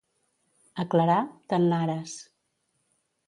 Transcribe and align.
A 0.83 0.85
Clerà, 0.93 1.17
tannares. 1.53 2.17